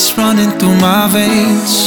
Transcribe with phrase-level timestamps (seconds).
[0.00, 1.77] It's running through my veins.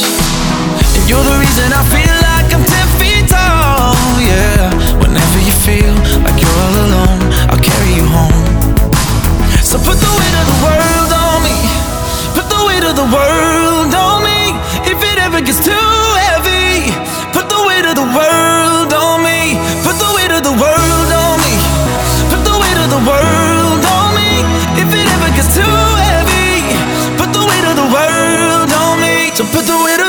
[29.42, 30.01] So put the weight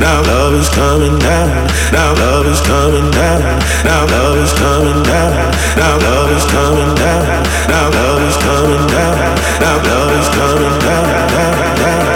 [0.00, 1.66] Now love is coming down.
[1.90, 3.40] Now love is coming down.
[3.84, 5.32] Now love is coming down.
[5.76, 7.24] Now love is coming down.
[7.68, 9.16] Now love is coming down.
[9.58, 11.06] Now love is coming down.
[11.08, 12.06] I got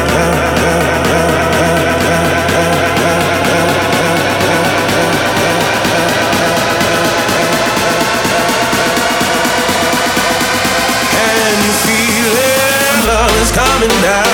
[11.16, 14.30] And you feel it love is coming down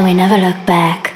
[0.00, 1.09] and we never look back.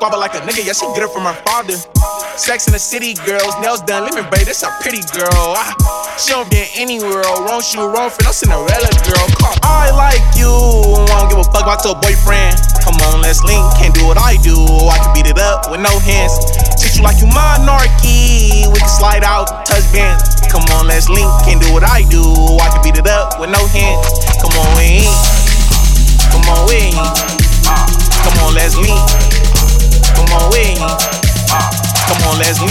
[0.00, 1.76] squabble like a nigga, yeah, she get it from her father.
[2.32, 5.52] Sex in the city, girls, nails done, living babe, that's a pretty girl.
[5.52, 5.76] I,
[6.16, 9.28] she don't get any world, wrong shoe, wrong fit, no Cinderella girl.
[9.36, 9.60] Come.
[9.60, 12.56] I like you, I don't give a fuck about your boyfriend.
[12.80, 14.56] Come on, let's link, can't do what I do,
[14.88, 16.32] I can beat it up with no hands.
[16.80, 20.24] Treat you like you monarchy, we can slide out, touch bands.
[20.48, 22.24] Come on, let's link, can't do what I do,
[22.56, 24.08] I can beat it up with no hands.
[24.40, 25.12] Come on, we ain't.
[26.32, 26.96] Come on, we ain't.
[27.68, 27.84] Ah,
[28.24, 29.39] come on, let's link.
[30.30, 30.76] Come on with me.
[30.78, 32.70] Come on, let's meet.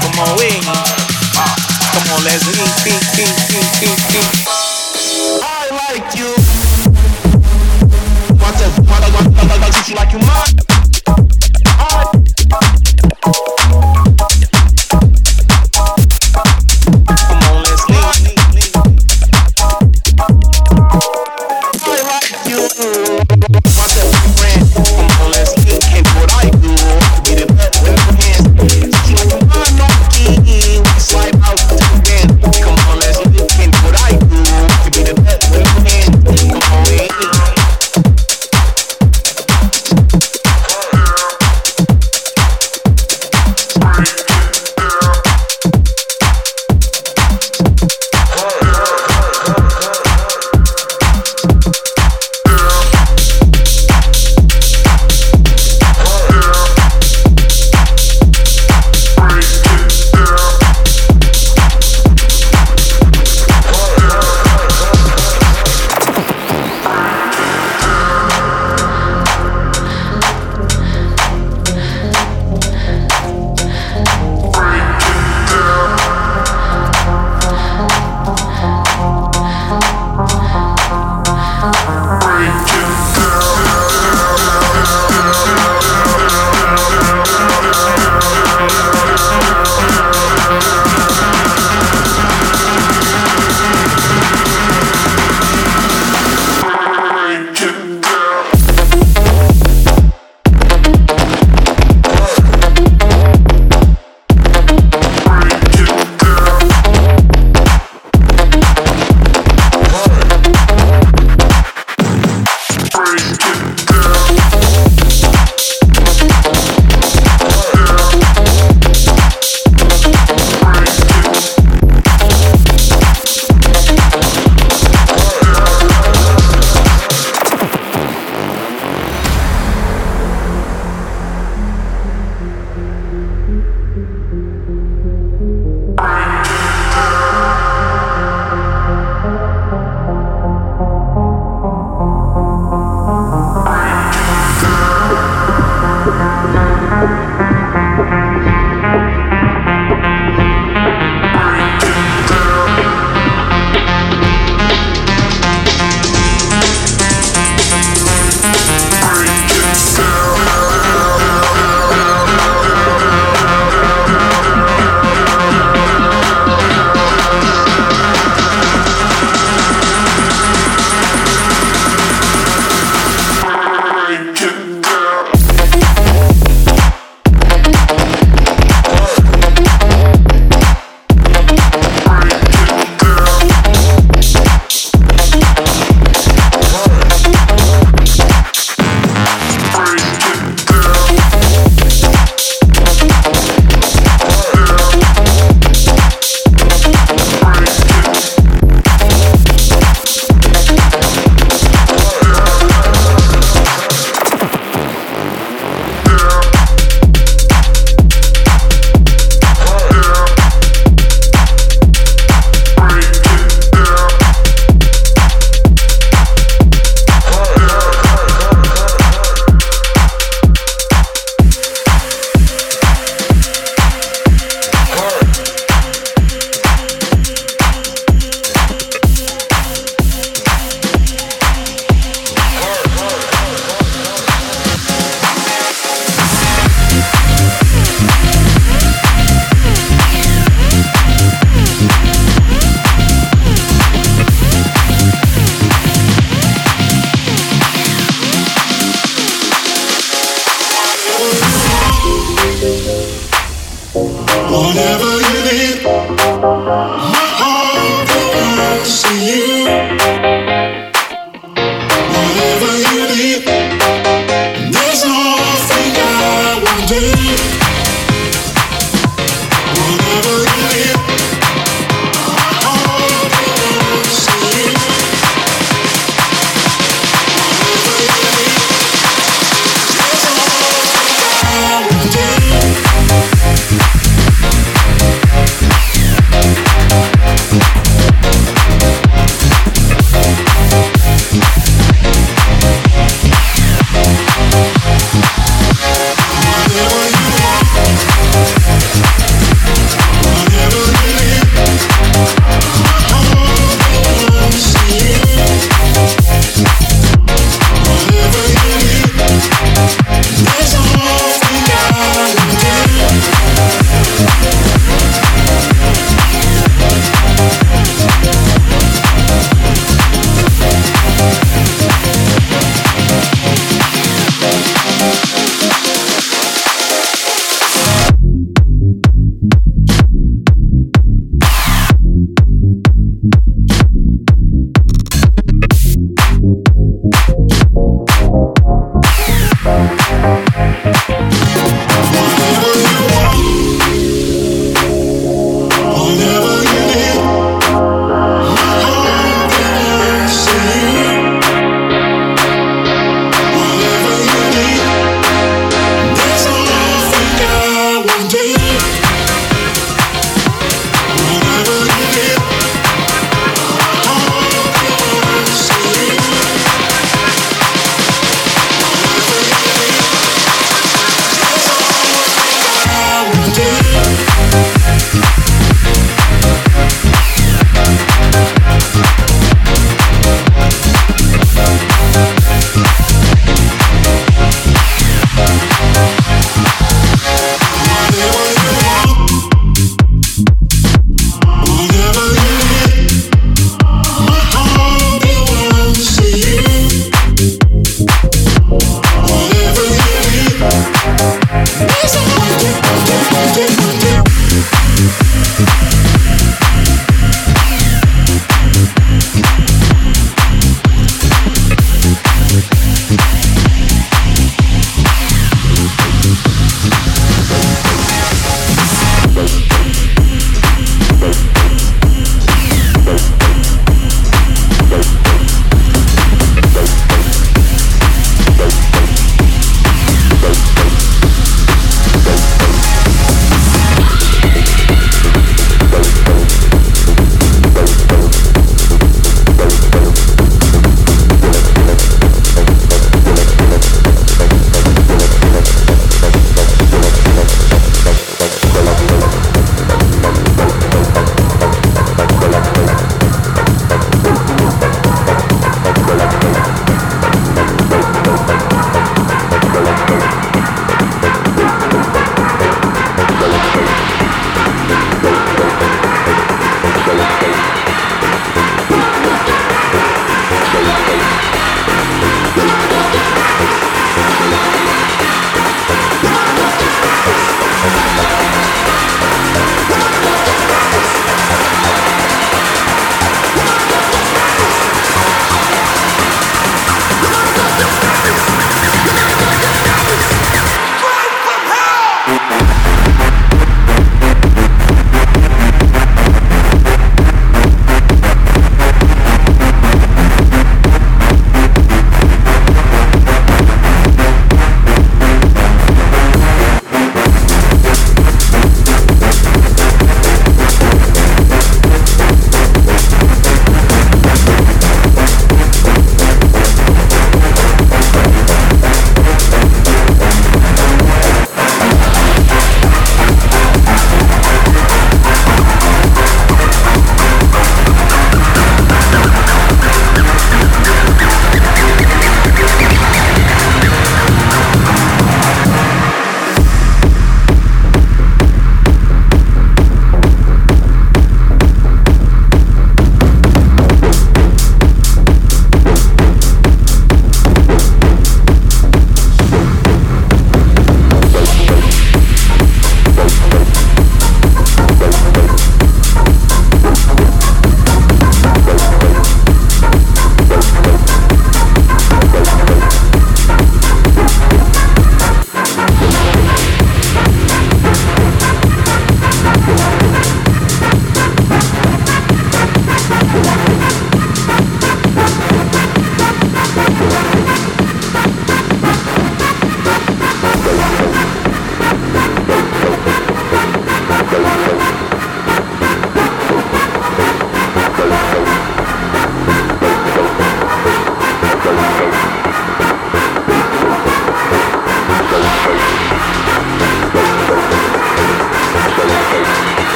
[0.00, 0.72] Come on with me.
[1.92, 3.51] Come on, let's meet.